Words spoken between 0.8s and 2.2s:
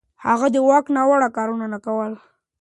ناوړه کارونه نه کول.